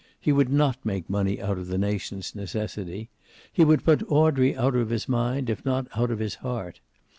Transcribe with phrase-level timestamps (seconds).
[0.19, 3.11] He would not make money out of the nation's necessity.
[3.53, 6.79] He would put Audrey out of his mind, if not out of his heart.